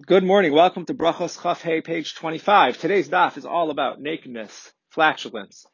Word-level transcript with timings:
Good 0.00 0.24
morning. 0.24 0.54
Welcome 0.54 0.86
to 0.86 0.94
Brachos 0.94 1.42
Chaf 1.42 1.60
Hey, 1.60 1.82
page 1.82 2.14
25. 2.14 2.78
Today's 2.78 3.10
daf 3.10 3.36
is 3.36 3.44
all 3.44 3.70
about 3.70 4.00
nakedness, 4.00 4.72
flatulence, 4.88 5.66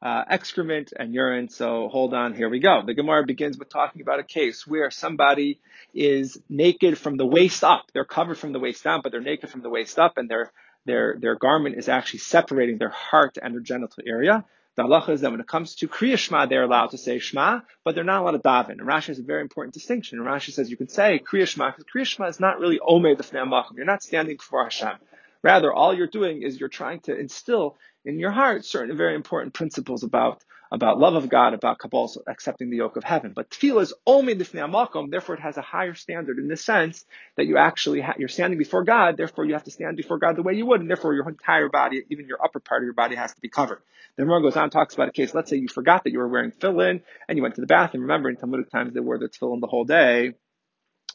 uh, 0.00 0.22
excrement, 0.30 0.92
and 0.96 1.12
urine. 1.12 1.48
So 1.48 1.88
hold 1.88 2.14
on, 2.14 2.34
here 2.34 2.48
we 2.48 2.60
go. 2.60 2.82
The 2.86 2.94
Gemara 2.94 3.24
begins 3.26 3.58
with 3.58 3.70
talking 3.70 4.00
about 4.00 4.20
a 4.20 4.22
case 4.22 4.64
where 4.64 4.92
somebody 4.92 5.58
is 5.92 6.38
naked 6.48 6.98
from 6.98 7.16
the 7.16 7.26
waist 7.26 7.64
up. 7.64 7.86
They're 7.92 8.04
covered 8.04 8.38
from 8.38 8.52
the 8.52 8.60
waist 8.60 8.84
down, 8.84 9.00
but 9.02 9.10
they're 9.10 9.20
naked 9.20 9.50
from 9.50 9.62
the 9.62 9.70
waist 9.70 9.98
up, 9.98 10.18
and 10.18 10.30
their 10.30 10.52
their 10.86 11.16
their 11.18 11.34
garment 11.34 11.76
is 11.76 11.88
actually 11.88 12.20
separating 12.20 12.78
their 12.78 12.90
heart 12.90 13.38
and 13.42 13.54
their 13.54 13.60
genital 13.60 14.04
area. 14.06 14.44
The 14.76 14.82
halacha 14.82 15.10
is 15.10 15.20
that 15.20 15.30
when 15.30 15.40
it 15.40 15.46
comes 15.46 15.76
to 15.76 15.88
Kriya 15.88 16.18
Shema, 16.18 16.46
they're 16.46 16.64
allowed 16.64 16.90
to 16.90 16.98
say 16.98 17.20
Shema, 17.20 17.60
but 17.84 17.94
they're 17.94 18.02
not 18.02 18.22
allowed 18.22 18.32
to 18.32 18.38
daven. 18.40 18.70
And 18.70 18.80
Rashi 18.80 19.08
has 19.08 19.20
a 19.20 19.22
very 19.22 19.40
important 19.40 19.72
distinction. 19.72 20.18
And 20.18 20.26
Rashi 20.26 20.52
says 20.52 20.70
you 20.70 20.76
can 20.76 20.88
say 20.88 21.20
Kriya 21.20 21.46
Shema, 21.46 21.70
because 21.70 21.84
Kriya 21.84 22.04
Shema 22.06 22.28
is 22.28 22.40
not 22.40 22.58
really 22.58 22.80
Omer 22.80 23.14
the 23.14 23.22
Machim. 23.46 23.76
You're 23.76 23.86
not 23.86 24.02
standing 24.02 24.36
before 24.36 24.64
Hashem. 24.64 24.96
Rather, 25.42 25.72
all 25.72 25.94
you're 25.94 26.06
doing 26.08 26.42
is 26.42 26.58
you're 26.58 26.68
trying 26.68 27.00
to 27.00 27.16
instill 27.16 27.76
in 28.04 28.18
your 28.18 28.32
heart 28.32 28.64
certain 28.64 28.96
very 28.96 29.14
important 29.14 29.54
principles 29.54 30.02
about 30.02 30.42
about 30.72 30.98
love 30.98 31.14
of 31.14 31.28
God, 31.28 31.54
about 31.54 31.78
Kabbalah, 31.78 32.08
accepting 32.26 32.70
the 32.70 32.78
yoke 32.78 32.96
of 32.96 33.04
heaven. 33.04 33.32
But 33.34 33.50
tefillah 33.50 33.82
is 33.82 33.94
only 34.06 34.34
the 34.34 34.44
amakom, 34.44 35.10
therefore 35.10 35.36
it 35.36 35.40
has 35.42 35.56
a 35.56 35.62
higher 35.62 35.94
standard 35.94 36.38
in 36.38 36.48
the 36.48 36.56
sense 36.56 37.04
that 37.36 37.46
you 37.46 37.58
actually 37.58 38.00
ha- 38.00 38.14
you're 38.18 38.28
standing 38.28 38.58
before 38.58 38.84
God, 38.84 39.16
therefore 39.16 39.46
you 39.46 39.54
have 39.54 39.64
to 39.64 39.70
stand 39.70 39.96
before 39.96 40.18
God 40.18 40.36
the 40.36 40.42
way 40.42 40.54
you 40.54 40.66
would, 40.66 40.80
and 40.80 40.90
therefore 40.90 41.14
your 41.14 41.28
entire 41.28 41.68
body, 41.68 42.02
even 42.10 42.26
your 42.26 42.42
upper 42.44 42.60
part 42.60 42.82
of 42.82 42.86
your 42.86 42.94
body, 42.94 43.16
has 43.16 43.34
to 43.34 43.40
be 43.40 43.48
covered. 43.48 43.80
The 44.16 44.24
Gemara 44.24 44.42
goes 44.42 44.56
on 44.56 44.64
and 44.64 44.72
talks 44.72 44.94
about 44.94 45.08
a 45.08 45.12
case. 45.12 45.34
Let's 45.34 45.50
say 45.50 45.56
you 45.56 45.68
forgot 45.68 46.04
that 46.04 46.12
you 46.12 46.18
were 46.18 46.28
wearing 46.28 46.52
tefillin 46.52 47.02
and 47.28 47.38
you 47.38 47.42
went 47.42 47.56
to 47.56 47.62
the 47.62 47.66
bathroom. 47.66 48.02
Remember, 48.02 48.30
in 48.30 48.36
Talmudic 48.36 48.70
times 48.70 48.94
they 48.94 49.00
wore 49.00 49.18
the 49.18 49.28
tefillin 49.28 49.60
the 49.60 49.68
whole 49.68 49.84
day 49.84 50.32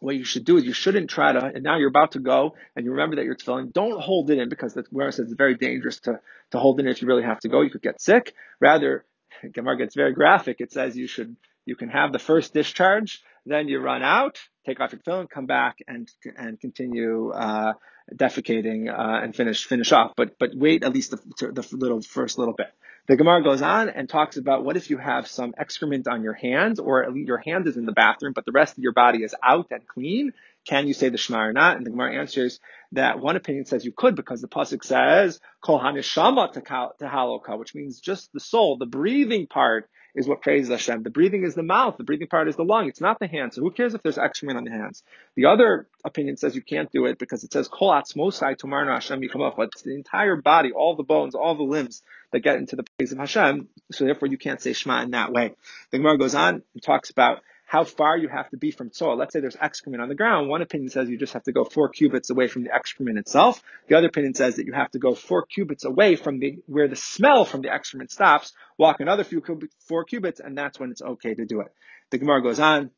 what 0.02 0.16
you 0.16 0.24
should 0.24 0.46
do 0.46 0.58
is 0.58 0.66
you 0.66 0.74
shouldn't 0.74 1.10
try 1.10 1.34
to, 1.34 1.40
and 1.46 1.64
now 1.64 1.78
you're 1.78 1.90
about 1.90 2.14
to 2.14 2.20
go, 2.20 2.56
and 2.76 2.86
you 2.86 2.92
remember 2.92 3.18
that 3.18 3.26
you're 3.26 3.36
tefillin, 3.36 3.74
don't 3.74 4.02
hold 4.02 4.30
it 4.32 4.40
in 4.40 4.50
because 4.50 4.74
the 4.74 4.84
Gemara 4.84 5.12
says 5.12 5.26
it's 5.28 5.36
very 5.36 5.56
dangerous 5.56 6.00
to, 6.02 6.20
to 6.52 6.60
hold 6.60 6.80
it 6.80 6.86
in 6.86 6.90
if 6.92 7.02
you 7.02 7.08
really 7.08 7.24
have 7.24 7.40
to 7.42 7.50
go. 7.50 7.62
You 7.62 7.70
could 7.70 7.82
get 7.82 8.02
sick. 8.02 8.34
Rather, 8.62 9.06
Gemara 9.54 9.78
gets 9.78 9.96
very 9.96 10.14
graphic. 10.14 10.58
It 10.60 10.72
says 10.72 10.98
you 10.98 11.08
should, 11.08 11.36
you 11.66 11.76
can 11.76 11.90
have 11.90 12.12
the 12.12 12.20
first 12.20 12.54
discharge, 12.54 13.22
then 13.46 13.68
you 13.68 13.80
run 13.80 14.04
out, 14.04 14.40
take 14.66 14.80
off 14.80 14.92
your 14.92 15.02
tefillin, 15.02 15.30
come 15.30 15.46
back 15.46 15.78
and, 15.88 16.10
and 16.38 16.60
continue, 16.60 17.32
uh, 17.32 17.74
defecating, 18.14 18.90
uh, 18.90 19.24
and 19.24 19.36
finish, 19.36 19.66
finish 19.66 19.92
off. 19.92 20.14
But, 20.16 20.38
but 20.40 20.52
wait 20.56 20.84
at 20.84 20.94
least 20.94 21.12
the, 21.12 21.52
the 21.52 21.68
little, 21.76 22.02
first 22.02 22.38
little 22.38 22.56
bit. 22.56 22.68
The 23.08 23.16
Gemara 23.16 23.44
goes 23.44 23.64
on 23.64 23.90
and 23.90 24.08
talks 24.08 24.38
about 24.38 24.64
what 24.64 24.78
if 24.78 24.92
you 24.92 24.98
have 24.98 25.28
some 25.28 25.56
excrement 25.58 26.08
on 26.08 26.22
your 26.22 26.34
hands, 26.34 26.80
or 26.80 27.10
your 27.16 27.40
hand 27.40 27.68
is 27.68 27.76
in 27.76 27.86
the 27.86 27.92
bathroom, 27.92 28.34
but 28.36 28.46
the 28.46 28.52
rest 28.52 28.78
of 28.78 28.84
your 28.84 28.94
body 28.94 29.24
is 29.24 29.34
out 29.44 29.68
and 29.72 29.88
clean. 29.88 30.32
Can 30.68 30.88
you 30.88 30.94
say 30.94 31.10
the 31.10 31.18
Shema 31.18 31.40
or 31.40 31.54
not? 31.54 31.78
And 31.78 31.86
the 31.86 31.90
Gemara 31.90 32.20
answers 32.20 32.60
that 32.94 33.20
one 33.20 33.36
opinion 33.36 33.66
says 33.66 33.86
you 33.86 33.92
could 33.92 34.16
because 34.16 34.42
the 34.42 34.48
pasuk 34.48 34.84
says 34.84 35.40
Kol 35.62 35.80
Hanishama 35.80 36.54
Tehaloka, 37.00 37.58
which 37.58 37.76
means 37.76 38.00
just 38.00 38.32
the 38.34 38.40
soul, 38.40 38.78
the 38.78 38.86
breathing 38.86 39.48
part 39.48 39.90
is 40.16 40.28
what 40.28 40.42
praises 40.42 40.70
Hashem. 40.70 41.04
The 41.04 41.12
breathing 41.12 41.44
is 41.44 41.54
the 41.54 41.64
mouth. 41.64 41.98
The 41.98 42.04
breathing 42.04 42.28
part 42.28 42.48
is 42.48 42.56
the 42.56 42.64
lung. 42.64 42.90
It's 42.90 43.02
not 43.02 43.20
the 43.20 43.28
hands. 43.28 43.56
So 43.56 43.62
who 43.62 43.72
cares 43.72 43.94
if 43.94 44.02
there's 44.02 44.18
excrement 44.18 44.58
on 44.58 44.64
the 44.64 44.72
hands? 44.72 45.04
The 45.36 45.46
other 45.46 45.88
opinion 46.04 46.38
says 46.38 46.56
you 46.56 46.64
can't 46.64 46.92
do 46.92 47.06
it 47.06 47.20
because 47.20 47.44
it 47.44 47.54
says 47.54 47.68
Kol 47.68 47.92
Atzmosai 47.92 48.58
Tomarna 48.58 48.94
Hashem 48.94 49.22
Yikamach. 49.22 49.54
It's 49.60 49.84
the 49.84 49.96
entire 49.96 50.36
body, 50.36 50.72
all 50.72 50.96
the 50.96 51.04
bones, 51.04 51.36
all 51.36 51.56
the 51.56 51.64
limbs 51.64 52.02
that 52.32 52.40
get 52.40 52.58
into 52.58 52.76
the 52.76 52.86
praise 52.98 53.12
of 53.12 53.20
Hashem. 53.20 53.68
So 53.92 54.06
therefore 54.06 54.30
you 54.30 54.38
can't 54.38 54.62
say 54.62 54.74
Shema 54.74 55.04
in 55.04 55.12
that 55.12 55.32
way. 55.32 55.54
The 55.92 55.98
Gemara 56.00 56.18
goes 56.18 56.36
on 56.36 56.64
and 56.74 56.84
talks 56.84 57.12
about 57.12 57.42
how 57.70 57.84
far 57.84 58.18
you 58.18 58.28
have 58.28 58.50
to 58.50 58.58
be 58.58 58.72
from 58.72 58.92
soil. 58.92 59.16
Let's 59.16 59.32
say 59.32 59.42
there's 59.42 59.56
excrement 59.62 60.02
on 60.02 60.10
the 60.10 60.16
ground. 60.16 60.50
One 60.50 60.64
opinion 60.64 60.90
says 60.90 61.08
you 61.08 61.20
just 61.20 61.34
have 61.34 61.44
to 61.44 61.52
go 61.52 61.64
four 61.64 61.90
cubits 61.90 62.32
away 62.32 62.48
from 62.48 62.64
the 62.64 62.74
excrement 62.74 63.20
itself. 63.20 63.62
The 63.88 63.96
other 63.96 64.08
opinion 64.08 64.34
says 64.34 64.56
that 64.56 64.66
you 64.66 64.74
have 64.74 64.90
to 64.92 64.98
go 64.98 65.14
four 65.14 65.46
cubits 65.46 65.86
away 65.86 66.16
from 66.16 66.40
the 66.40 66.58
where 66.66 66.88
the 66.88 66.96
smell 66.96 67.46
from 67.46 67.62
the 67.62 67.72
excrement 67.72 68.10
stops. 68.10 68.54
Walk 68.80 69.02
another 69.02 69.24
few 69.24 69.44
four 69.88 70.04
cubits, 70.04 70.40
and 70.40 70.58
that's 70.58 70.80
when 70.80 70.90
it's 70.90 71.04
okay 71.04 71.36
to 71.36 71.46
do 71.46 71.62
it. 71.62 71.68
The 72.10 72.18
Gemara 72.18 72.42
goes 72.42 72.60
on 72.60 72.90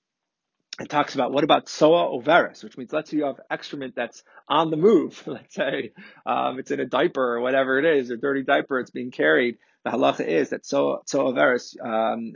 and 0.81 0.89
talks 0.89 1.13
about 1.13 1.31
what 1.31 1.43
about 1.43 1.69
soa 1.69 2.09
ovaris, 2.09 2.63
which 2.63 2.75
means 2.75 2.91
let's 2.91 3.11
say 3.11 3.17
you 3.17 3.25
have 3.25 3.39
excrement 3.49 3.95
that's 3.95 4.23
on 4.47 4.71
the 4.71 4.77
move. 4.77 5.23
Let's 5.27 5.53
say 5.53 5.93
um, 6.25 6.59
it's 6.59 6.71
in 6.71 6.79
a 6.79 6.85
diaper 6.85 7.35
or 7.35 7.39
whatever 7.39 7.77
it 7.77 7.85
is, 7.85 8.09
a 8.09 8.17
dirty 8.17 8.43
diaper, 8.43 8.79
it's 8.79 8.89
being 8.89 9.11
carried. 9.11 9.57
The 9.85 9.91
halacha 9.91 10.25
is 10.25 10.49
that 10.49 10.65
soa, 10.65 10.99
so 11.05 11.25
averis. 11.25 11.75
Um, 11.83 12.33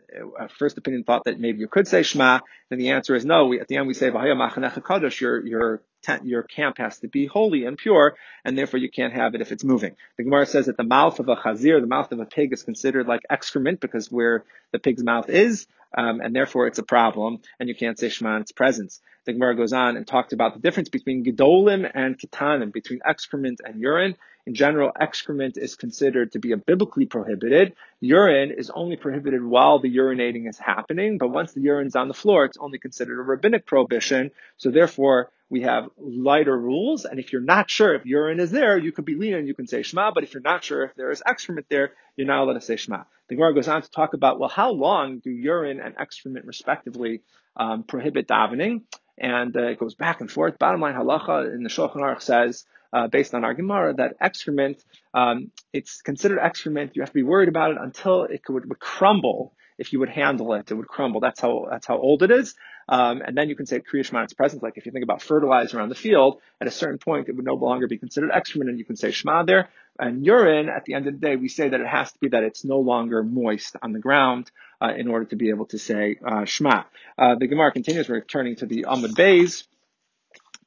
first 0.57 0.77
opinion 0.77 1.03
thought 1.03 1.25
that 1.25 1.39
maybe 1.39 1.59
you 1.59 1.67
could 1.67 1.87
say 1.87 2.03
shema. 2.03 2.39
Then 2.69 2.79
the 2.79 2.91
answer 2.91 3.15
is 3.15 3.25
no. 3.25 3.47
We, 3.47 3.59
at 3.59 3.67
the 3.67 3.77
end 3.77 3.87
we 3.87 3.93
say 3.93 4.09
kadosh. 4.09 5.19
Your 5.19 5.45
your 5.45 5.81
tent, 6.05 6.25
your 6.25 6.43
camp 6.43 6.77
has 6.77 6.99
to 6.99 7.07
be 7.07 7.25
holy 7.25 7.65
and 7.65 7.77
pure, 7.77 8.15
and 8.43 8.57
therefore 8.57 8.79
you 8.79 8.89
can't 8.89 9.13
have 9.13 9.35
it 9.35 9.41
if 9.41 9.51
it's 9.51 9.63
moving. 9.63 9.95
The 10.17 10.23
Gemara 10.23 10.45
says 10.45 10.67
that 10.67 10.77
the 10.77 10.83
mouth 10.83 11.19
of 11.19 11.27
a 11.29 11.35
chazir, 11.35 11.81
the 11.81 11.87
mouth 11.87 12.11
of 12.11 12.19
a 12.19 12.25
pig, 12.25 12.53
is 12.53 12.63
considered 12.63 13.07
like 13.07 13.21
excrement 13.29 13.79
because 13.79 14.11
where 14.11 14.43
the 14.71 14.79
pig's 14.79 15.03
mouth 15.03 15.29
is, 15.29 15.67
um, 15.97 16.21
and 16.21 16.35
therefore 16.35 16.67
it's 16.67 16.79
a 16.79 16.83
problem, 16.83 17.39
and 17.59 17.69
you 17.69 17.75
can't 17.75 17.97
say 17.97 18.09
shema 18.09 18.35
in 18.35 18.41
its 18.41 18.51
presence. 18.51 19.01
The 19.25 19.33
Gemara 19.33 19.55
goes 19.55 19.73
on 19.73 19.97
and 19.97 20.05
talks 20.05 20.33
about 20.33 20.53
the 20.53 20.59
difference 20.59 20.89
between 20.89 21.25
gedolim 21.25 21.89
and 21.91 22.17
ketanim, 22.17 22.71
between 22.71 22.99
excrement 23.03 23.59
and 23.65 23.79
urine. 23.79 24.15
In 24.45 24.53
general, 24.53 24.91
excrement 24.99 25.57
is 25.57 25.75
considered 25.75 26.33
to 26.33 26.39
be 26.39 26.51
a 26.51 26.57
biblically 26.57 27.07
prohibited. 27.07 27.73
Urine 27.99 28.51
is 28.51 28.69
only 28.69 28.95
prohibited 28.95 29.43
while 29.43 29.79
the 29.79 29.95
urinating 29.95 30.47
is 30.47 30.59
happening, 30.59 31.17
but 31.17 31.29
once 31.29 31.53
the 31.53 31.61
urine's 31.61 31.95
on 31.95 32.07
the 32.07 32.13
floor, 32.13 32.45
it's 32.45 32.57
only 32.59 32.77
considered 32.77 33.19
a 33.19 33.23
rabbinic 33.23 33.65
prohibition. 33.65 34.29
So 34.57 34.69
therefore, 34.69 35.31
we 35.49 35.61
have 35.61 35.89
lighter 35.97 36.55
rules. 36.55 37.05
And 37.05 37.19
if 37.19 37.33
you're 37.33 37.41
not 37.41 37.71
sure 37.71 37.95
if 37.95 38.05
urine 38.05 38.39
is 38.39 38.51
there, 38.51 38.77
you 38.77 38.91
could 38.91 39.05
be 39.05 39.15
lenient, 39.15 39.39
and 39.39 39.47
you 39.47 39.55
can 39.55 39.67
say 39.67 39.81
Shema. 39.81 40.11
But 40.13 40.23
if 40.23 40.33
you're 40.35 40.41
not 40.41 40.63
sure 40.63 40.83
if 40.83 40.95
there 40.95 41.09
is 41.09 41.23
excrement 41.25 41.65
there, 41.69 41.93
you're 42.15 42.27
not 42.27 42.43
allowed 42.43 42.53
to 42.53 42.61
say 42.61 42.75
Shema. 42.75 43.03
The 43.29 43.35
Gemara 43.35 43.55
goes 43.55 43.67
on 43.67 43.81
to 43.81 43.89
talk 43.89 44.13
about, 44.13 44.39
well, 44.39 44.49
how 44.49 44.71
long 44.71 45.17
do 45.17 45.31
urine 45.31 45.79
and 45.79 45.95
excrement 45.97 46.45
respectively 46.45 47.21
um, 47.55 47.83
prohibit 47.83 48.27
davening? 48.27 48.81
And 49.17 49.55
uh, 49.55 49.67
it 49.67 49.79
goes 49.79 49.95
back 49.95 50.21
and 50.21 50.29
forth. 50.29 50.59
Bottom 50.59 50.81
line 50.81 50.95
halacha 50.95 51.53
in 51.53 51.63
the 51.63 51.69
Shulchan 51.69 51.97
Aruch 51.97 52.21
says 52.21 52.65
uh, 52.91 53.07
based 53.07 53.33
on 53.33 53.43
our 53.43 53.53
Gemara 53.53 53.93
that 53.95 54.15
excrement, 54.21 54.83
um, 55.13 55.51
it's 55.73 56.01
considered 56.01 56.39
excrement. 56.39 56.91
You 56.95 57.01
have 57.01 57.09
to 57.09 57.15
be 57.15 57.23
worried 57.23 57.49
about 57.49 57.71
it 57.71 57.77
until 57.79 58.23
it 58.23 58.43
could, 58.43 58.67
would 58.67 58.79
crumble. 58.79 59.53
If 59.77 59.91
you 59.91 59.99
would 59.99 60.09
handle 60.09 60.53
it, 60.53 60.71
it 60.71 60.73
would 60.73 60.87
crumble. 60.87 61.19
That's 61.19 61.41
how 61.41 61.67
that's 61.69 61.85
how 61.85 61.97
old 61.97 62.23
it 62.23 62.31
is. 62.31 62.55
Um, 62.87 63.21
and 63.25 63.35
then 63.35 63.49
you 63.49 63.55
can 63.55 63.65
say 63.65 63.79
Kriya 63.79 64.05
Shema 64.05 64.19
in 64.19 64.23
its 64.25 64.33
presence. 64.33 64.61
Like 64.61 64.77
if 64.77 64.85
you 64.85 64.91
think 64.91 65.03
about 65.03 65.21
fertilizer 65.21 65.81
on 65.81 65.89
the 65.89 65.95
field, 65.95 66.41
at 66.61 66.67
a 66.67 66.71
certain 66.71 66.99
point 66.99 67.29
it 67.29 67.35
would 67.35 67.45
no 67.45 67.55
longer 67.55 67.87
be 67.87 67.97
considered 67.97 68.31
excrement, 68.31 68.69
and 68.69 68.79
you 68.79 68.85
can 68.85 68.95
say 68.95 69.11
Shema 69.11 69.43
there. 69.43 69.69
And 69.97 70.25
urine, 70.25 70.69
at 70.69 70.85
the 70.85 70.93
end 70.93 71.07
of 71.07 71.13
the 71.13 71.19
day, 71.19 71.35
we 71.35 71.47
say 71.47 71.69
that 71.69 71.79
it 71.79 71.87
has 71.87 72.11
to 72.11 72.19
be 72.19 72.29
that 72.29 72.43
it's 72.43 72.65
no 72.65 72.79
longer 72.79 73.23
moist 73.23 73.75
on 73.81 73.93
the 73.93 73.99
ground 73.99 74.51
uh, 74.81 74.91
in 74.95 75.07
order 75.07 75.25
to 75.25 75.35
be 75.35 75.49
able 75.49 75.65
to 75.67 75.79
say 75.79 76.17
uh, 76.25 76.45
Shema. 76.45 76.83
Uh, 77.17 77.35
the 77.35 77.47
Gemara 77.47 77.71
continues. 77.71 78.09
We're 78.09 78.21
turning 78.21 78.57
to 78.57 78.65
the 78.65 78.85
Amud 78.87 79.15
Bays 79.15 79.67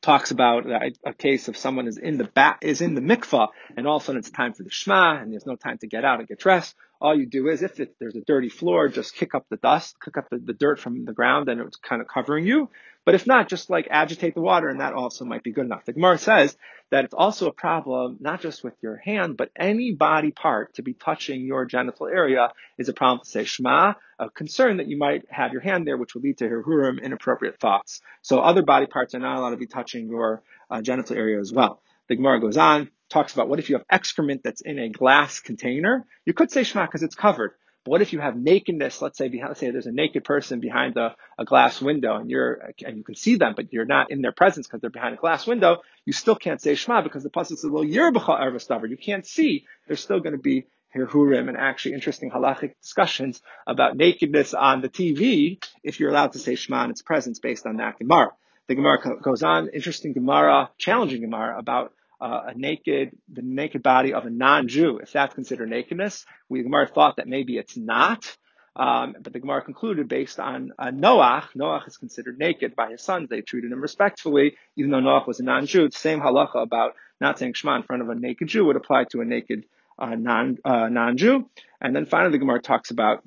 talks 0.01 0.31
about 0.31 0.67
a, 0.67 0.93
a, 1.05 1.13
case 1.13 1.49
of 1.49 1.57
someone 1.57 1.89
is 1.89 1.99
in 1.99 2.19
the 2.19 2.25
back, 2.25 2.59
is 2.63 2.81
in 2.81 2.95
the 2.95 3.01
mikvah, 3.01 3.49
and 3.77 3.87
all 3.87 3.97
of 3.97 4.03
a 4.03 4.07
sudden 4.07 4.21
it's 4.21 4.31
time 4.31 4.53
for 4.55 4.63
the 4.63 4.71
shema, 4.71 5.17
and 5.17 5.33
there's 5.33 5.47
no 5.47 5.57
time 5.57 5.79
to 5.79 5.87
get 5.87 6.05
out 6.05 6.21
and 6.21 6.29
get 6.29 6.39
dressed. 6.39 6.75
All 7.01 7.19
you 7.19 7.27
do 7.27 7.49
is, 7.49 7.63
if 7.63 7.79
it, 7.81 7.95
there's 8.01 8.17
a 8.17 8.21
dirty 8.21 8.49
floor, 8.49 8.89
just 8.89 9.15
kick 9.15 9.35
up 9.35 9.47
the 9.51 9.57
dust, 9.57 9.97
kick 10.05 10.17
up 10.17 10.29
the, 10.31 10.39
the 10.39 10.53
dirt 10.53 10.81
from 10.81 11.05
the 11.05 11.13
ground, 11.13 11.49
and 11.49 11.61
it's 11.61 11.77
kind 11.77 12.01
of 12.01 12.09
covering 12.09 12.47
you. 12.47 12.71
But 13.09 13.15
if 13.15 13.27
not, 13.27 13.49
just 13.49 13.71
like 13.71 13.89
agitate 13.91 14.35
the 14.35 14.43
water, 14.43 14.69
and 14.69 14.81
that 14.81 14.93
also 14.93 15.25
might 15.25 15.43
be 15.43 15.51
good 15.51 15.65
enough. 15.65 15.87
The 15.87 15.95
Gemara 15.95 16.19
says 16.19 16.55
that 16.91 17.07
it's 17.07 17.15
also 17.15 17.49
a 17.49 17.53
problem, 17.53 18.19
not 18.21 18.43
just 18.43 18.63
with 18.63 18.75
your 18.83 18.99
hand, 18.99 19.39
but 19.39 19.51
any 19.57 19.95
body 19.95 20.31
part 20.31 20.75
to 20.75 20.83
be 20.83 20.93
touching 20.93 21.41
your 21.41 21.65
genital 21.65 22.07
area 22.07 22.51
is 22.77 22.91
a 22.91 22.93
problem 22.93 23.21
to 23.21 23.31
say 23.31 23.45
Shema, 23.45 23.95
a 24.19 24.29
concern 24.29 24.77
that 24.77 24.89
you 24.89 24.99
might 24.99 25.25
have 25.31 25.53
your 25.53 25.63
hand 25.63 25.87
there, 25.87 25.97
which 25.97 26.15
will 26.15 26.21
lead 26.21 26.37
to 26.37 26.51
Hirhurim, 26.51 27.03
inappropriate 27.03 27.59
thoughts. 27.59 28.03
So 28.21 28.41
other 28.41 28.61
body 28.61 28.85
parts 28.85 29.15
are 29.15 29.21
not 29.21 29.39
allowed 29.39 29.53
to 29.53 29.57
be 29.57 29.67
touching 29.67 30.09
your 30.09 30.43
uh, 30.71 30.83
genital 30.83 31.17
area 31.17 31.41
as 31.41 31.51
well. 31.51 31.81
The 32.11 32.17
Gemara 32.17 32.43
goes 32.43 32.59
on, 32.59 32.91
talks 33.09 33.33
about 33.33 33.49
what 33.49 33.59
if 33.59 33.71
you 33.71 33.77
have 33.77 33.87
excrement 33.91 34.43
that's 34.45 34.61
in 34.61 34.79
a 34.79 34.91
glass 34.91 35.41
container? 35.41 36.05
You 36.27 36.35
could 36.35 36.51
say 36.51 36.63
Shema 36.63 36.85
because 36.85 37.03
it's 37.03 37.15
covered. 37.15 37.53
What 37.89 38.03
if 38.03 38.13
you 38.13 38.21
have 38.21 38.37
nakedness? 38.37 39.01
Let's 39.01 39.19
say, 39.19 39.31
let's 39.43 39.61
say 39.61 39.71
there's 39.71 39.87
a 39.87 39.93
naked 39.93 40.25
person 40.25 40.61
behind 40.61 40.97
a, 40.97 41.17
a 41.39 41.45
glass 41.45 41.81
window, 41.81 42.17
and 42.17 42.31
you're 42.31 42.73
and 42.85 42.97
you 42.97 43.05
can 43.05 43.15
see 43.15 43.37
them, 43.37 43.55
but 43.57 43.73
you're 43.73 43.85
not 43.85 44.11
in 44.11 44.21
their 44.21 44.33
presence 44.33 44.67
because 44.67 44.81
they're 44.81 44.91
behind 44.91 45.15
a 45.15 45.19
glass 45.19 45.47
window. 45.47 45.79
You 46.05 46.13
still 46.13 46.37
can't 46.37 46.61
say 46.61 46.75
Shema 46.75 47.03
because 47.03 47.23
the 47.23 47.31
pasuk 47.31 47.59
says, 47.59 47.65
"Lo 47.65 47.83
you're 47.83 48.13
uh, 48.17 48.85
You 48.85 48.97
can't 48.97 49.27
see. 49.27 49.65
There's 49.87 50.01
still 50.01 50.21
going 50.21 50.37
to 50.37 50.43
be 50.43 50.67
Hirhurim 50.95 51.49
and 51.49 51.57
actually 51.57 51.95
interesting 51.95 52.31
halachic 52.31 52.75
discussions 52.81 53.43
about 53.67 53.97
nakedness 53.97 54.55
on 54.55 54.81
the 54.81 54.89
TV 54.89 55.63
if 55.83 56.01
you're 56.01 56.11
allowed 56.11 56.33
to 56.33 56.39
say 56.39 56.55
Shema 56.55 56.85
in 56.85 56.91
its 56.91 57.03
presence 57.03 57.39
based 57.39 57.67
on 57.67 57.77
that 57.77 57.99
Gemara. 57.99 58.31
The 58.69 58.75
Gemara 58.75 58.99
goes 59.23 59.43
on, 59.43 59.69
interesting 59.69 60.13
Gemara, 60.13 60.71
challenging 60.77 61.23
Gemara 61.23 61.59
about 61.59 61.93
uh, 62.21 62.43
a 62.49 62.55
naked, 62.55 63.17
the 63.33 63.43
naked 63.43 63.83
body 63.83 64.13
of 64.13 64.27
a 64.27 64.31
non-Jew, 64.31 64.99
if 64.99 65.13
that's 65.13 65.35
considered 65.35 65.71
nakedness. 65.71 66.27
We 66.49 66.63
Gemara 66.63 66.89
thought 66.89 67.17
that 67.17 67.29
maybe 67.29 67.57
it's 67.57 67.77
not. 67.77 68.37
Um, 68.75 69.17
but 69.21 69.33
the 69.33 69.41
Gemara 69.41 69.63
concluded 69.63 70.09
based 70.09 70.39
on 70.39 70.73
uh, 70.79 70.87
Noach, 70.87 71.49
Noach 71.57 71.89
is 71.89 71.97
considered 71.97 72.39
naked 72.39 72.77
by 72.77 72.91
his 72.91 73.03
sons. 73.03 73.29
They 73.29 73.41
treated 73.41 73.73
him 73.73 73.81
respectfully, 73.81 74.57
even 74.77 74.93
though 74.93 75.01
Noach 75.01 75.27
was 75.27 75.41
a 75.41 75.43
non-Jew. 75.43 75.89
The 75.89 75.99
same 75.99 76.21
halacha 76.21 76.63
about 76.63 76.95
not 77.21 77.39
saying 77.39 77.55
Shema 77.55 77.77
in 77.77 77.83
front 77.83 78.03
of 78.03 78.09
a 78.09 78.15
naked 78.15 78.47
Jew 78.47 78.67
would 78.67 78.77
apply 78.77 79.05
to 79.11 79.21
a 79.21 79.25
naked 79.25 79.65
uh, 79.99 80.15
non 80.15 80.59
uh, 80.65 80.89
non-Jew. 80.89 81.49
And 81.81 81.95
then 81.95 82.07
finally, 82.07 82.33
the 82.33 82.39
Gemara 82.39 82.61
talks 82.61 82.93
about 82.93 83.25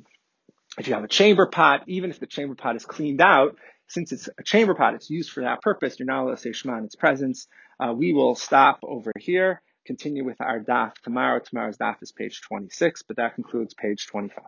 if 0.77 0.87
you 0.87 0.93
have 0.93 1.03
a 1.03 1.09
chamber 1.09 1.47
pot, 1.47 1.83
even 1.87 2.11
if 2.11 2.19
the 2.19 2.27
chamber 2.27 2.55
pot 2.55 2.77
is 2.77 2.85
cleaned 2.85 3.19
out, 3.19 3.57
since 3.91 4.11
it's 4.11 4.29
a 4.37 4.43
chamber 4.43 4.73
pot, 4.75 4.95
it's 4.95 5.09
used 5.09 5.31
for 5.31 5.41
that 5.41 5.61
purpose. 5.61 5.99
You're 5.99 6.07
not 6.07 6.23
allowed 6.23 6.35
to 6.35 6.41
say 6.41 6.51
Shema 6.51 6.77
in 6.77 6.85
its 6.85 6.95
presence. 6.95 7.47
Uh, 7.79 7.93
we 7.93 8.13
will 8.13 8.35
stop 8.35 8.79
over 8.83 9.11
here 9.19 9.61
continue 9.85 10.23
with 10.23 10.39
our 10.41 10.59
daf 10.59 10.93
tomorrow. 11.03 11.39
Tomorrow's 11.39 11.77
daf 11.77 12.01
is 12.01 12.11
page 12.11 12.41
26, 12.41 13.03
but 13.03 13.17
that 13.17 13.35
concludes 13.35 13.73
page 13.73 14.07
25. 14.07 14.43